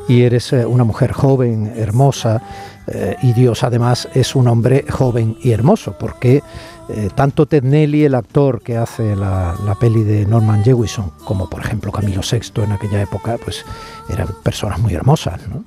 y 0.07 0.23
eres 0.23 0.51
eh, 0.53 0.65
una 0.65 0.83
mujer 0.83 1.13
joven, 1.13 1.73
hermosa, 1.75 2.41
eh, 2.87 3.15
y 3.21 3.31
Dios 3.33 3.63
además 3.63 4.09
es 4.13 4.35
un 4.35 4.47
hombre 4.47 4.85
joven 4.89 5.37
y 5.41 5.51
hermoso, 5.51 5.95
porque 5.97 6.43
eh, 6.89 7.09
tanto 7.15 7.45
Ted 7.45 7.63
Nelly, 7.63 8.05
el 8.05 8.15
actor 8.15 8.61
que 8.61 8.75
hace 8.75 9.15
la, 9.15 9.55
peli 9.79 10.03
de 10.03 10.25
Norman 10.25 10.63
Jewison, 10.63 11.11
como 11.23 11.49
por 11.49 11.61
ejemplo 11.61 11.91
Camilo 11.91 12.21
VI 12.21 12.63
en 12.63 12.73
aquella 12.73 13.01
época, 13.01 13.37
pues 13.43 13.65
eran 14.09 14.27
personas 14.43 14.79
muy 14.79 14.93
hermosas, 14.93 15.47
¿no? 15.47 15.63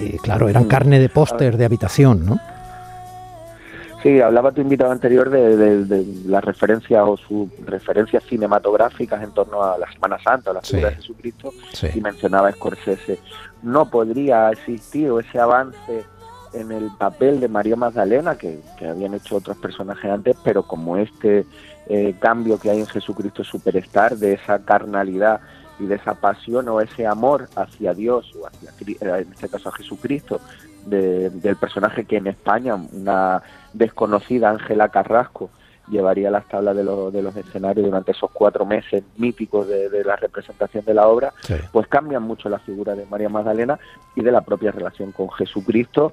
Y 0.00 0.16
claro, 0.18 0.48
eran 0.48 0.64
carne 0.64 0.98
de 0.98 1.08
póster 1.08 1.56
de 1.56 1.64
habitación, 1.64 2.24
¿no? 2.24 2.40
Sí, 4.02 4.20
hablaba 4.20 4.52
tu 4.52 4.60
invitado 4.60 4.92
anterior 4.92 5.28
de, 5.28 5.84
de, 5.84 6.06
las 6.26 6.44
referencias 6.44 7.02
o 7.04 7.16
sus 7.16 7.48
referencias 7.66 8.22
cinematográficas 8.24 9.22
en 9.22 9.32
torno 9.32 9.62
a 9.62 9.76
la 9.76 9.90
Semana 9.90 10.18
Santa, 10.22 10.52
a 10.52 10.54
la 10.54 10.62
figura 10.62 10.90
de 10.90 10.96
Jesucristo, 10.96 11.52
y 11.94 12.00
mencionaba 12.00 12.52
Scorsese. 12.52 13.18
No 13.62 13.90
podría 13.90 14.50
existir 14.50 15.10
ese 15.20 15.40
avance 15.40 16.04
en 16.52 16.72
el 16.72 16.90
papel 16.98 17.40
de 17.40 17.48
María 17.48 17.76
Magdalena, 17.76 18.36
que, 18.36 18.60
habían 18.88 19.14
hecho 19.14 19.36
otros 19.36 19.56
personajes 19.58 20.10
antes, 20.10 20.36
pero 20.42 20.62
como 20.62 20.96
este 20.96 21.46
eh, 21.88 22.14
cambio 22.18 22.58
que 22.58 22.70
hay 22.70 22.80
en 22.80 22.86
Jesucristo 22.86 23.44
Superstar, 23.44 24.16
de 24.16 24.34
esa 24.34 24.58
carnalidad 24.64 25.40
y 25.78 25.86
de 25.86 25.96
esa 25.96 26.14
pasión 26.14 26.68
o 26.68 26.80
ese 26.80 27.06
amor 27.06 27.48
hacia 27.54 27.94
Dios, 27.94 28.32
o 28.40 28.46
hacia, 28.46 28.70
eh, 28.70 29.24
en 29.26 29.32
este 29.32 29.48
caso 29.48 29.68
a 29.68 29.72
Jesucristo, 29.72 30.40
del 30.86 31.56
personaje 31.56 32.04
que 32.04 32.16
en 32.16 32.28
España, 32.28 32.74
una 32.74 33.42
desconocida 33.74 34.48
Ángela 34.48 34.88
Carrasco, 34.88 35.50
llevaría 35.90 36.30
las 36.30 36.46
tablas 36.46 36.76
de, 36.76 36.82
de, 36.82 37.22
los 37.22 37.36
escenarios 37.36 37.86
durante 37.86 38.12
esos 38.12 38.30
cuatro 38.30 38.66
meses 38.66 39.02
míticos 39.16 39.68
de, 39.68 40.04
la 40.04 40.16
representación 40.16 40.84
de 40.84 40.94
la 40.94 41.08
obra, 41.08 41.32
pues 41.72 41.88
cambian 41.88 42.22
mucho 42.22 42.48
la 42.48 42.58
figura 42.58 42.94
de 42.94 43.06
María 43.06 43.28
Magdalena 43.28 43.78
y 44.14 44.22
de 44.22 44.32
la 44.32 44.40
propia 44.40 44.72
relación 44.72 45.12
con 45.12 45.30
Jesucristo 45.30 46.12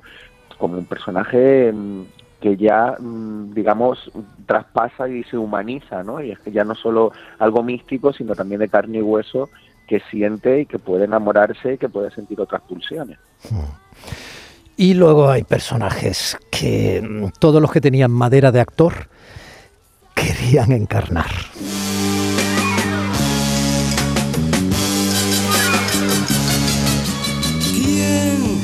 como 0.57 0.77
un 0.77 0.85
personaje 0.85 1.71
mm, 1.71 2.03
que 2.39 2.57
ya, 2.57 2.95
mm, 2.99 3.53
digamos, 3.53 4.11
traspasa 4.45 5.07
y 5.09 5.23
se 5.23 5.37
humaniza, 5.37 6.03
¿no? 6.03 6.21
Y 6.21 6.31
es 6.31 6.39
que 6.39 6.51
ya 6.51 6.63
no 6.63 6.75
solo 6.75 7.11
algo 7.39 7.63
místico, 7.63 8.13
sino 8.13 8.35
también 8.35 8.59
de 8.59 8.69
carne 8.69 8.99
y 8.99 9.01
hueso 9.01 9.49
que 9.87 10.01
siente 10.11 10.61
y 10.61 10.65
que 10.65 10.79
puede 10.79 11.05
enamorarse 11.05 11.73
y 11.73 11.77
que 11.77 11.89
puede 11.89 12.11
sentir 12.11 12.39
otras 12.41 12.61
pulsiones. 12.61 13.19
Y 14.77 14.93
luego 14.93 15.29
hay 15.29 15.43
personajes 15.43 16.37
que 16.51 17.01
mm, 17.01 17.39
todos 17.39 17.61
los 17.61 17.71
que 17.71 17.81
tenían 17.81 18.11
madera 18.11 18.51
de 18.51 18.59
actor 18.59 19.09
querían 20.35 20.71
encarnar. 20.71 21.31
¿Quién 27.73 28.61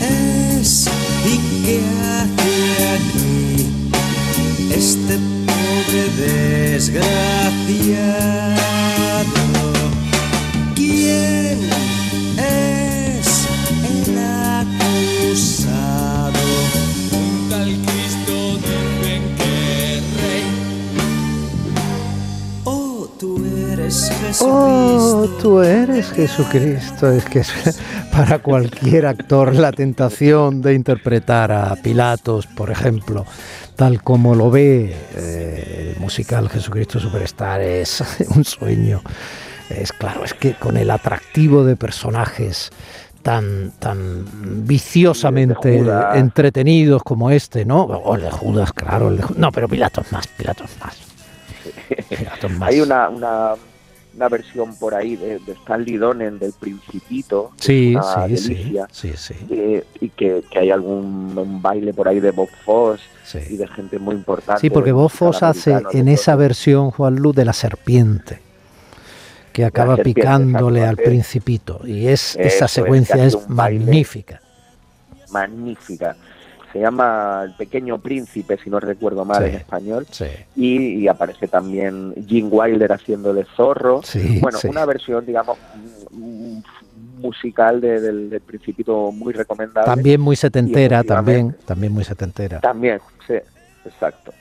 es 0.00 0.88
y 1.26 1.38
qué 1.64 1.80
hace 2.02 2.54
aquí 2.94 3.66
este 4.70 5.14
pobre 5.46 6.02
desgraciado? 6.72 8.31
Oh, 24.40 25.28
tú 25.40 25.60
eres 25.60 26.10
Jesucristo. 26.12 27.10
Es 27.10 27.24
que 27.24 27.40
es 27.40 27.80
para 28.12 28.38
cualquier 28.38 29.06
actor 29.06 29.54
la 29.54 29.72
tentación 29.72 30.62
de 30.62 30.74
interpretar 30.74 31.52
a 31.52 31.74
Pilatos, 31.76 32.46
por 32.46 32.70
ejemplo, 32.70 33.26
tal 33.76 34.02
como 34.02 34.34
lo 34.34 34.50
ve 34.50 34.94
eh, 35.16 35.92
el 35.94 36.00
musical 36.00 36.48
Jesucristo 36.48 37.00
Superstar, 37.00 37.60
es 37.60 38.02
un 38.36 38.44
sueño. 38.44 39.02
Es 39.68 39.92
claro, 39.92 40.24
es 40.24 40.34
que 40.34 40.54
con 40.54 40.76
el 40.76 40.90
atractivo 40.90 41.64
de 41.64 41.76
personajes 41.76 42.70
tan, 43.22 43.72
tan 43.78 44.24
viciosamente 44.66 45.82
entretenidos 46.14 47.02
como 47.02 47.30
este, 47.30 47.64
¿no? 47.64 47.82
O 47.82 48.14
el 48.16 48.22
de 48.22 48.30
Judas, 48.30 48.72
claro. 48.72 49.08
El 49.08 49.18
de, 49.18 49.24
no, 49.36 49.50
pero 49.50 49.68
Pilatos 49.68 50.10
más, 50.12 50.26
Pilatos 50.26 50.70
más. 50.80 50.96
Hay 52.60 52.80
una, 52.80 53.08
una, 53.08 53.54
una, 54.14 54.28
versión 54.28 54.76
por 54.76 54.94
ahí 54.94 55.16
de, 55.16 55.38
de 55.38 55.52
Stanley 55.52 55.96
Donen 55.96 56.38
del 56.38 56.52
Principito. 56.52 57.52
Sí, 57.56 57.96
sí, 58.36 58.76
sí, 58.90 59.12
sí, 59.16 59.34
y 60.00 60.08
que, 60.10 60.42
que, 60.50 60.58
hay 60.58 60.70
algún 60.70 61.60
baile 61.62 61.92
por 61.92 62.08
ahí 62.08 62.20
de 62.20 62.30
Bob 62.30 62.48
Foss 62.64 63.00
y 63.50 63.56
de 63.56 63.66
gente 63.68 63.98
muy 63.98 64.14
importante. 64.14 64.60
Sí, 64.60 64.70
porque 64.70 64.92
Bob 64.92 65.10
Foss 65.10 65.42
hace 65.42 65.82
en 65.92 66.08
esa 66.08 66.36
versión, 66.36 66.90
Juan 66.90 67.16
Luz, 67.16 67.34
de 67.34 67.44
la 67.44 67.52
serpiente 67.52 68.40
que 69.52 69.64
acaba 69.64 69.96
picándole 69.98 70.84
al 70.84 70.96
principito 70.96 71.82
y 71.86 72.08
es 72.08 72.36
esa 72.36 72.68
secuencia 72.68 73.24
es 73.24 73.48
magnífica 73.48 74.40
magnífica 75.30 76.16
se 76.72 76.80
llama 76.80 77.42
El 77.44 77.54
Pequeño 77.54 77.98
Príncipe, 77.98 78.58
si 78.62 78.70
no 78.70 78.80
recuerdo 78.80 79.24
mal 79.24 79.44
en 79.44 79.56
español, 79.56 80.06
y, 80.56 81.06
aparece 81.06 81.48
también 81.48 82.14
Gene 82.26 82.48
Wilder 82.48 82.92
haciendo 82.92 83.34
de 83.34 83.44
zorro. 83.56 84.00
bueno, 84.40 84.58
una 84.64 84.86
versión, 84.86 85.26
digamos, 85.26 85.58
musical 87.22 87.80
del, 87.80 88.40
Principito 88.46 89.12
muy 89.12 89.32
recomendable. 89.32 89.86
También 89.86 90.20
muy 90.20 90.36
setentera, 90.36 91.04
también, 91.04 91.56
también 91.64 91.92
muy 91.92 92.04
setentera. 92.04 92.60
También, 92.60 93.00
sí, 93.26 93.34
exacto. 93.84 94.32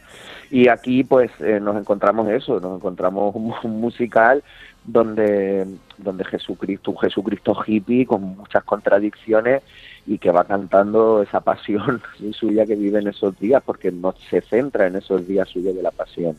Y 0.52 0.68
aquí 0.68 1.06
pues 1.06 1.32
eh, 1.40 1.60
nos 1.62 1.78
encontramos 1.78 2.28
eso, 2.30 2.60
nos 2.60 2.76
encontramos 2.78 3.34
un, 3.36 3.80
musical 3.80 4.44
donde, 4.84 5.68
donde 5.98 6.26
Jesucristo, 6.26 6.92
un 6.92 6.98
Jesucristo 6.98 7.56
hippie 7.66 8.06
con 8.06 8.38
muchas 8.38 8.64
contradicciones 8.64 9.62
y 10.08 10.18
que 10.18 10.32
va 10.32 10.44
cantando 10.46 11.22
esa 11.22 11.42
pasión 11.42 12.02
suya 12.32 12.66
que 12.66 12.76
vive 12.76 13.00
en 13.00 13.08
esos 13.08 13.38
días, 13.40 13.62
porque 13.66 13.92
no 13.92 14.14
se 14.30 14.42
centra 14.42 14.88
en 14.88 14.96
esos 14.96 15.28
días 15.28 15.50
suyos 15.50 15.76
de 15.76 15.84
la 15.84 15.92
pasión, 15.92 16.36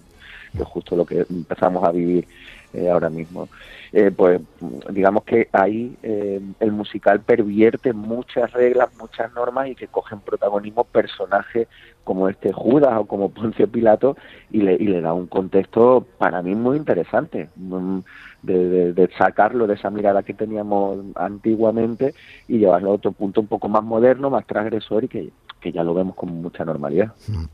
que 0.52 0.62
es 0.62 0.68
justo 0.68 0.96
lo 0.96 1.06
que 1.06 1.25
empezamos 1.28 1.84
a 1.84 1.92
vivir 1.92 2.26
eh, 2.73 2.91
ahora 2.91 3.11
mismo. 3.11 3.49
Eh, 3.95 4.11
pues 4.11 4.41
digamos 4.88 5.25
que 5.25 5.49
ahí 5.52 5.95
eh, 6.02 6.41
el 6.61 6.73
musical 6.73 7.21
pervierte 7.21 7.93
muchas 7.93 8.50
reglas, 8.52 8.88
muchas 8.99 9.31
normas 9.35 9.69
y 9.69 9.75
que 9.75 9.87
cogen 9.87 10.21
protagonismo 10.21 10.85
personajes 10.85 11.69
como 12.02 12.31
este 12.31 12.52
Judas 12.52 12.95
o 12.97 13.05
como 13.05 13.29
Poncio 13.31 13.69
Pilato 13.69 14.17
y 14.50 14.62
le, 14.62 14.75
y 14.75 14.87
le 14.87 15.02
da 15.02 15.12
un 15.12 15.26
contexto 15.26 16.07
para 16.17 16.41
mí 16.41 16.55
muy 16.55 16.79
interesante. 16.79 17.50
Mm, 17.57 17.99
de, 18.43 19.09
sacarlo 19.17 19.69
de 19.69 19.75
esa 19.75 19.88
mirada 19.88 20.25
que 20.25 20.35
teníamos 20.35 20.99
antiguamente 21.14 22.12
y 22.49 22.59
llevarlo 22.59 22.91
a 22.91 22.95
otro 22.95 23.12
punto 23.12 23.41
un 23.41 23.47
poco 23.47 23.69
más 23.69 23.85
moderno, 23.85 24.31
más 24.31 24.45
transgresor 24.49 25.05
y 25.05 25.09
que, 25.09 25.31
ya 25.73 25.85
lo 25.85 25.95
vemos 25.95 26.17
con 26.17 26.43
mucha 26.43 26.64
normalidad. 26.64 27.12
Mm. 27.29 27.45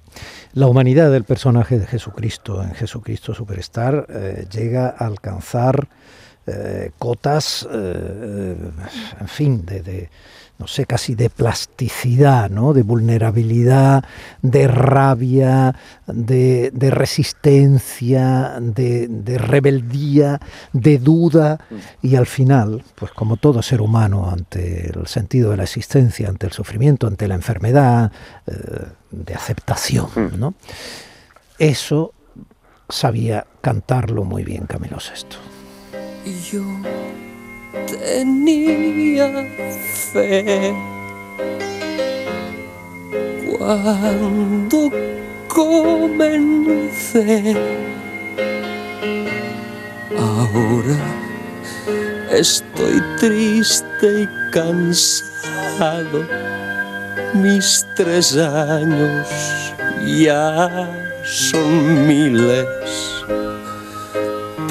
La 0.55 0.67
humanidad 0.67 1.13
del 1.13 1.25
personaje 1.25 1.79
de 1.79 1.87
Jesucristo 1.87 2.63
en 2.63 2.71
Jesucristo 2.71 3.35
Superstar 3.35 4.07
llega 4.51 4.89
a 4.89 5.08
alcanzar 5.09 5.89
eh, 6.47 6.93
cotas, 6.99 7.69
eh, 7.71 8.57
en 9.21 9.29
fin, 9.29 9.67
de 9.67 10.09
no 10.59 10.67
sé, 10.67 10.87
casi 10.87 11.15
de 11.15 11.31
plasticidad, 11.31 12.51
¿no? 12.51 12.73
de 12.73 12.83
vulnerabilidad, 12.83 14.05
de 14.43 14.67
rabia, 14.67 15.75
de, 16.07 16.71
resistencia, 16.91 18.59
de, 18.61 19.39
rebeldía, 19.39 20.41
de 20.73 20.99
duda 20.99 21.61
y 22.03 22.17
al 22.17 22.27
final, 22.27 22.83
pues 22.97 23.13
como 23.13 23.37
todo 23.37 23.63
ser 23.63 23.81
humano 23.81 24.29
ante 24.31 24.91
el 24.91 25.07
sentido 25.07 25.53
de 25.53 25.59
la 25.59 25.63
existencia, 25.63 26.29
ante 26.29 26.47
el 26.47 26.53
sufrimiento, 26.53 27.07
ante 27.07 27.29
la 27.29 27.37
enfermedad, 27.37 28.11
eh, 28.47 28.53
de 29.13 29.35
aceptación. 29.35 30.09
¿no? 30.39 30.55
Eso 31.59 32.15
sabía 32.89 33.47
cantarlo 33.61 34.25
muy 34.25 34.45
bien 34.45 34.67
Camilo 34.67 34.97
VI. 34.97 35.37
Yo 36.51 36.65
tenía 37.87 39.47
fe 40.13 40.75
cuando 43.59 44.91
comencé. 45.49 47.57
Ahora 50.17 50.97
estoy 52.31 53.03
triste 53.19 54.23
y 54.23 54.29
cansado. 54.53 56.27
Mis 57.35 57.87
tres 57.95 58.35
años 58.37 59.29
ya 60.07 60.89
son 61.25 62.07
miles. 62.07 62.78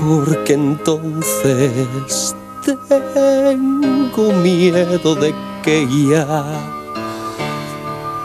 Porque 0.07 0.53
entonces 0.53 2.33
tengo 2.63 4.31
miedo 4.41 5.15
de 5.15 5.35
que 5.61 5.85
ya 6.09 6.45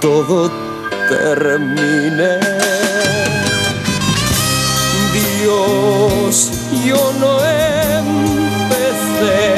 todo 0.01 0.49
termine. 1.09 2.39
Dios, 5.13 6.53
yo 6.87 7.13
no 7.19 7.45
empecé. 7.99 9.52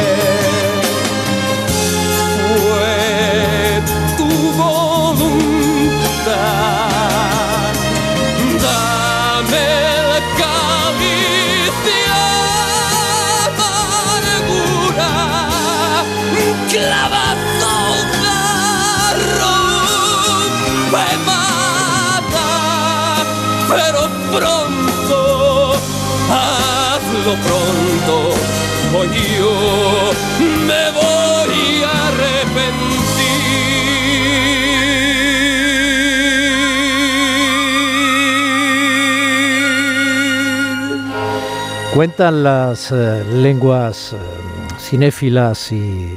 Me 30.66 30.90
voy 30.92 31.82
a 31.84 32.08
arrepentir. 32.08 32.74
Cuentan 41.94 42.42
las 42.42 42.90
eh, 42.92 43.24
lenguas 43.32 44.12
eh, 44.12 44.16
cinéfilas 44.78 45.72
y 45.72 46.16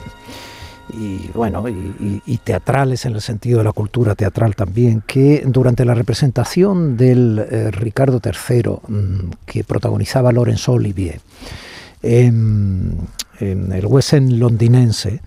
bueno, 1.34 1.63
y, 1.67 2.38
teatrales 2.38 3.06
en 3.06 3.15
el 3.15 3.21
sentido 3.21 3.60
de 3.60 3.65
la 3.65 3.71
cultura 3.71 4.15
teatral 4.15 4.56
también, 4.56 5.04
que 5.06 5.43
durante 5.45 5.86
la 5.86 5.93
representación 5.93 6.98
del 6.98 7.45
eh, 7.50 7.71
Ricardo 7.71 8.19
III 8.24 8.63
mm, 8.88 9.32
que 9.45 9.63
protagonizaba 9.63 10.32
Laurence 10.32 10.71
Olivier 10.71 11.19
en, 13.39 13.71
el 13.71 13.86
West 13.86 14.13
End 14.13 14.34
londinense, 14.34 15.21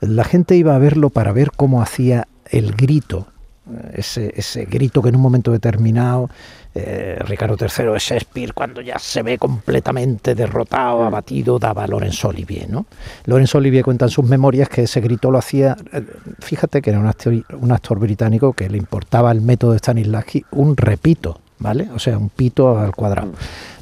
la 0.00 0.24
gente 0.24 0.56
iba 0.56 0.74
a 0.74 0.78
verlo 0.78 1.10
para 1.10 1.32
ver 1.32 1.50
cómo 1.52 1.82
hacía 1.82 2.28
el 2.50 2.72
grito, 2.72 3.26
eh, 3.70 3.94
ese, 3.94 4.32
ese 4.36 4.64
grito 4.64 5.02
que 5.02 5.10
en 5.10 5.16
un 5.16 5.22
momento 5.22 5.52
determinado 5.52 6.28
eh, 6.74 7.18
Ricardo 7.26 7.54
III 7.60 7.92
de 7.92 7.98
Shakespeare, 7.98 8.54
cuando 8.54 8.80
ya 8.80 8.98
se 8.98 9.22
ve 9.22 9.36
completamente 9.36 10.34
derrotado, 10.34 11.04
abatido, 11.04 11.58
daba 11.58 11.84
a 11.84 11.86
Laurence 11.86 12.26
Olivier. 12.26 12.70
¿no? 12.70 12.86
Laurence 13.26 13.58
Olivier 13.58 13.84
cuenta 13.84 14.06
en 14.06 14.10
sus 14.10 14.24
memorias 14.24 14.70
que 14.70 14.84
ese 14.84 15.02
grito 15.02 15.30
lo 15.30 15.38
hacía, 15.38 15.76
eh, 15.92 16.02
fíjate 16.38 16.80
que 16.80 16.90
era 16.90 16.98
un 16.98 17.72
actor, 17.72 17.98
británico 17.98 18.54
que 18.54 18.70
le 18.70 18.78
importaba 18.78 19.30
el 19.32 19.42
método 19.42 19.72
de 19.72 19.78
Stanislavski, 19.78 20.46
un 20.52 20.76
repito, 20.76 21.40
¿vale? 21.58 21.90
O 21.94 21.98
sea, 21.98 22.16
un 22.16 22.30
pito 22.30 22.78
al 22.78 22.94
cuadrado. 22.94 23.32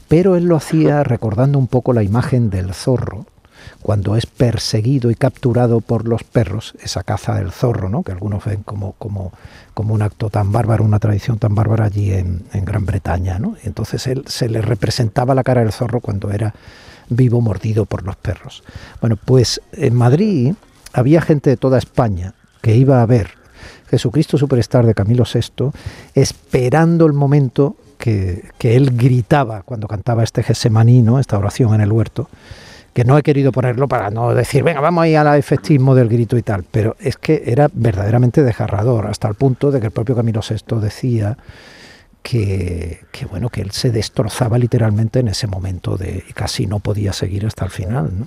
Pero 0.08 0.34
él 0.34 0.46
lo 0.46 0.56
hacía 0.56 1.04
recordando 1.04 1.60
un 1.60 1.68
poco 1.68 1.92
la 1.92 2.02
imagen 2.02 2.50
del 2.50 2.74
zorro, 2.74 3.26
cuando 3.82 4.16
es 4.16 4.26
perseguido 4.26 5.10
y 5.10 5.14
capturado 5.14 5.80
por 5.80 6.06
los 6.06 6.24
perros, 6.24 6.74
esa 6.82 7.02
caza 7.02 7.34
del 7.34 7.52
zorro, 7.52 7.88
¿no? 7.88 8.02
que 8.02 8.12
algunos 8.12 8.44
ven 8.44 8.62
como, 8.62 8.92
como, 8.92 9.32
como 9.74 9.94
un 9.94 10.02
acto 10.02 10.30
tan 10.30 10.52
bárbaro, 10.52 10.84
una 10.84 10.98
tradición 10.98 11.38
tan 11.38 11.54
bárbara 11.54 11.86
allí 11.86 12.12
en, 12.12 12.44
Gran 12.52 12.84
Bretaña. 12.86 13.38
¿no? 13.38 13.56
Y 13.62 13.66
entonces 13.66 14.06
él 14.06 14.24
se 14.26 14.48
le 14.48 14.60
representaba 14.60 15.34
la 15.34 15.44
cara 15.44 15.62
del 15.62 15.72
zorro 15.72 16.00
cuando 16.00 16.30
era 16.30 16.54
vivo 17.08 17.40
mordido 17.40 17.86
por 17.86 18.02
los 18.04 18.16
perros. 18.16 18.62
Bueno, 19.00 19.16
pues 19.16 19.60
en 19.72 19.94
Madrid 19.94 20.54
había 20.92 21.20
gente 21.20 21.50
de 21.50 21.56
toda 21.56 21.78
España 21.78 22.34
que 22.62 22.76
iba 22.76 23.02
a 23.02 23.06
ver 23.06 23.40
Jesucristo 23.90 24.38
Superstar 24.38 24.86
de 24.86 24.94
Camilo 24.94 25.24
VI, 25.24 25.72
esperando 26.14 27.06
el 27.06 27.12
momento 27.12 27.76
que, 27.98 28.44
que 28.56 28.76
él 28.76 28.96
gritaba 28.96 29.62
cuando 29.62 29.88
cantaba 29.88 30.22
este 30.22 30.42
Gesemaní, 30.42 31.04
esta 31.18 31.38
oración 31.38 31.74
en 31.74 31.80
el 31.80 31.90
huerto, 31.90 32.28
que 33.00 33.04
no 33.06 33.16
he 33.16 33.22
querido 33.22 33.50
ponerlo 33.50 33.88
para 33.88 34.10
no 34.10 34.34
decir, 34.34 34.62
venga, 34.62 34.82
vamos 34.82 35.04
ahí 35.04 35.14
al 35.14 35.38
efectismo 35.38 35.94
del 35.94 36.06
grito 36.06 36.36
y 36.36 36.42
tal, 36.42 36.64
pero 36.70 36.96
es 37.00 37.16
que 37.16 37.44
era 37.46 37.70
verdaderamente 37.72 38.42
desgarrador, 38.42 39.06
hasta 39.06 39.26
el 39.26 39.36
punto 39.36 39.70
de 39.70 39.80
que 39.80 39.86
el 39.86 39.92
propio 39.92 40.14
Camilo 40.14 40.40
VI 40.46 40.78
decía 40.80 41.38
que, 42.22 43.00
bueno, 43.30 43.48
que 43.48 43.62
él 43.62 43.70
se 43.70 43.90
destrozaba 43.90 44.58
literalmente 44.58 45.20
en 45.20 45.28
ese 45.28 45.46
momento 45.46 45.96
de 45.96 46.22
y 46.28 46.32
casi 46.34 46.66
no 46.66 46.80
podía 46.80 47.14
seguir 47.14 47.46
hasta 47.46 47.64
el 47.64 47.70
final, 47.70 48.10
¿no? 48.18 48.26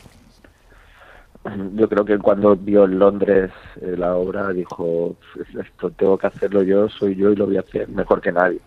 Yo 1.75 1.87
creo 1.87 2.03
que 2.03 2.17
cuando 2.17 2.55
vio 2.55 2.85
en 2.85 2.97
Londres 2.97 3.51
eh, 3.79 3.93
la 3.95 4.15
obra 4.15 4.49
dijo, 4.53 5.15
esto 5.59 5.91
tengo 5.91 6.17
que 6.17 6.25
hacerlo 6.25 6.63
yo, 6.63 6.89
soy 6.89 7.15
yo 7.15 7.29
y 7.31 7.35
lo 7.35 7.45
voy 7.45 7.57
a 7.57 7.59
hacer 7.59 7.89
mejor 7.89 8.21
que 8.21 8.31
nadie. 8.31 8.59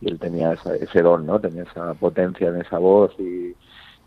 Y 0.00 0.10
él 0.10 0.18
tenía 0.20 0.52
ese 0.52 1.02
don, 1.02 1.26
¿no? 1.26 1.40
Tenía 1.40 1.64
esa 1.64 1.94
potencia 1.94 2.50
en 2.50 2.60
esa 2.60 2.78
voz 2.78 3.18
y, 3.18 3.52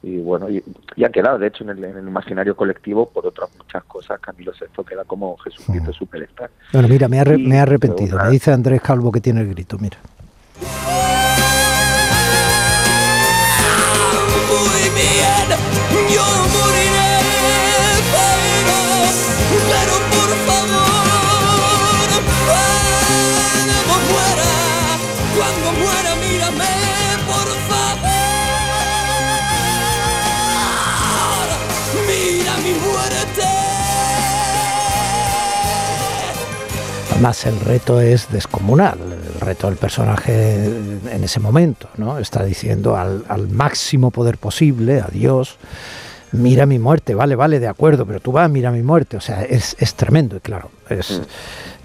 y 0.03 0.17
bueno, 0.17 0.49
y, 0.49 0.61
ha 1.03 1.09
quedado, 1.09 1.39
de 1.39 1.47
hecho, 1.47 1.63
en 1.63 1.69
el, 1.69 2.07
imaginario 2.07 2.55
colectivo, 2.55 3.09
por 3.09 3.25
otras 3.25 3.49
muchas 3.57 3.83
cosas, 3.85 4.19
Camilo 4.19 4.51
VI 4.51 4.83
queda 4.83 5.05
como 5.05 5.37
Jesucristo 5.37 5.91
mm. 5.91 5.93
superstar. 5.93 6.51
Bueno, 6.73 6.89
mira, 6.89 7.07
me, 7.07 7.21
ha 7.21 7.23
me 7.23 7.57
ha 7.57 7.63
arrepentido. 7.63 8.19
Me 8.21 8.29
dice 8.29 8.51
Andrés 8.51 8.81
Calvo 8.81 9.11
que 9.13 9.21
tiene 9.21 9.41
el 9.41 9.49
grito, 9.49 9.77
mira. 9.79 9.97
Además, 37.23 37.45
el 37.45 37.59
reto 37.61 38.01
es 38.01 38.29
descomunal. 38.33 38.99
El 38.99 39.39
reto 39.39 39.67
del 39.69 39.77
personaje 39.77 40.65
en 40.65 41.23
ese 41.23 41.39
momento, 41.39 41.87
¿no? 41.95 42.19
Está 42.19 42.43
diciendo 42.43 42.97
al, 42.97 43.23
al 43.29 43.47
máximo 43.47 44.11
poder 44.11 44.37
posible, 44.37 44.99
a 44.99 45.07
Dios, 45.07 45.57
mira 46.33 46.65
mi 46.65 46.79
muerte, 46.79 47.15
vale, 47.15 47.37
vale, 47.37 47.61
de 47.61 47.69
acuerdo, 47.69 48.05
pero 48.05 48.19
tú 48.19 48.33
vas, 48.33 48.49
mira 48.49 48.71
mi 48.71 48.81
muerte. 48.81 49.15
O 49.15 49.21
sea, 49.21 49.43
es, 49.43 49.77
es 49.79 49.95
tremendo 49.95 50.35
y 50.35 50.41
claro, 50.41 50.69
es, 50.89 51.21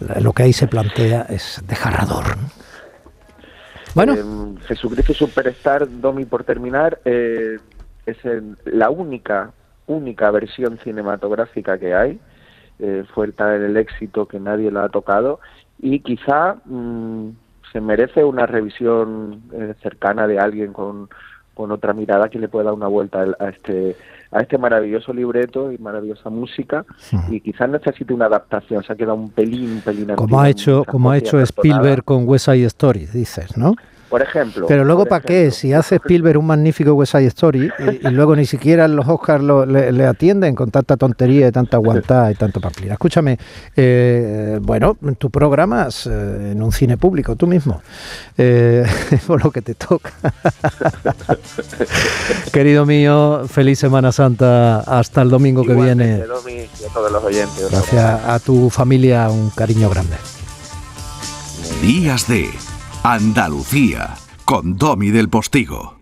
mm. 0.01 0.23
lo 0.25 0.33
que 0.33 0.43
ahí 0.43 0.53
se 0.53 0.67
plantea 0.67 1.27
es 1.29 1.63
desgarrador. 1.69 2.37
Bueno. 3.95 4.15
Eh, 4.15 4.65
Jesucristo 4.67 5.15
Superstar, 5.15 5.87
Domi, 6.01 6.25
por 6.25 6.43
terminar, 6.43 6.99
eh, 7.05 7.59
es 8.07 8.17
la 8.65 8.91
única, 8.91 9.53
única 9.87 10.33
versión 10.33 10.79
cinematográfica 10.79 11.79
que 11.79 11.95
hay. 11.95 12.19
Eh, 12.81 13.05
fue 13.13 13.27
el, 13.27 13.35
el 13.63 13.77
éxito 13.77 14.27
que 14.27 14.39
nadie 14.39 14.71
lo 14.71 14.81
ha 14.81 14.89
tocado 14.89 15.41
y 15.81 15.99
quizá 16.01 16.57
mm, 16.65 17.31
se 17.73 17.81
merece 17.81 18.25
una 18.25 18.47
revisión 18.47 19.43
eh, 19.53 19.75
cercana 19.83 20.27
de 20.27 20.39
alguien 20.39 20.73
con, 20.73 21.09
con 21.55 21.73
otra 21.73 21.93
mirada 21.93 22.29
que 22.29 22.39
le 22.39 22.49
pueda 22.49 22.67
dar 22.67 22.75
una 22.75 22.87
vuelta 22.87 23.25
a 23.39 23.49
este 23.49 23.97
a 24.31 24.41
este 24.41 24.59
maravilloso 24.59 25.13
libreto 25.13 25.73
y 25.73 25.79
maravillosa 25.79 26.29
música 26.31 26.85
y 27.31 27.41
quizás 27.41 27.69
necesite 27.71 28.13
una 28.13 28.27
adaptación, 28.27 28.85
se 28.85 28.93
ha 28.93 28.97
quedado 28.97 29.15
un 29.15 29.31
pelín, 29.31 29.73
un 29.73 29.81
pelín 29.81 30.15
como 30.15 30.41
ha 30.41 30.51
hecho 30.51 30.85
como 30.85 31.11
ha 31.11 31.17
hecho 31.19 31.41
Spielberg 31.41 32.05
con 32.05 32.29
West 32.29 32.45
Side 32.45 32.67
Story, 32.67 33.07
dices, 33.07 33.57
¿no? 33.57 33.75
Por 34.09 34.23
ejemplo. 34.23 34.67
Pero 34.67 34.85
luego, 34.85 35.07
¿para 35.07 35.23
qué? 35.23 35.51
Si 35.51 35.73
hace 35.73 35.97
Spielberg 35.97 36.39
un 36.39 36.47
magnífico 36.47 36.95
West 36.95 37.13
Side 37.13 37.27
Story 37.27 37.71
y, 38.03 38.09
luego 38.09 38.35
ni 38.35 38.47
siquiera 38.47 38.89
los 38.89 39.07
Oscars 39.07 39.45
le, 39.45 40.07
atienden 40.07 40.55
con 40.55 40.71
tanta 40.71 40.97
tontería 40.97 41.49
y 41.49 41.53
tanta 41.53 41.77
aguantada 41.77 42.33
y 42.33 42.35
tanto 42.35 42.61
pamplina. 42.61 42.95
Escúchame, 42.95 43.39
eh, 43.77 44.59
bueno, 44.63 44.97
tú 45.19 45.31
programas 45.31 46.07
eh, 46.07 46.53
en 46.53 46.63
un 46.63 46.73
cine 46.73 46.97
público, 46.97 47.37
tú 47.37 47.47
mismo, 47.47 47.83
eh, 48.39 48.87
por 49.27 49.45
lo 49.45 49.51
que 49.51 49.61
te 49.61 49.75
toca. 49.75 50.13
Querido 52.53 52.87
mío, 52.87 53.43
feliz 53.47 53.79
Semana 53.79 54.11
Santa 54.11 54.81
hasta 54.81 55.23
el 55.23 55.29
domingo 55.29 55.65
que 55.65 55.75
viene. 55.75 56.25
Gracias 57.71 58.25
a 58.25 58.39
tu 58.39 58.71
familia, 58.71 59.29
un 59.29 59.51
cariño 59.51 59.91
grande. 59.91 60.17
Días 61.83 62.27
de 62.27 62.49
Andalucía, 63.05 64.17
con 64.45 64.77
Domi 64.77 65.11
del 65.11 65.29
Postigo. 65.29 65.99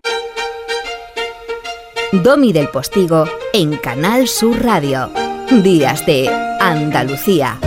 Domi 2.11 2.51
del 2.51 2.69
Postigo 2.69 3.25
en 3.53 3.77
Canal 3.77 4.27
Sur 4.27 4.63
Radio. 4.63 5.11
Días 5.63 6.05
de 6.05 6.27
Andalucía. 6.59 7.59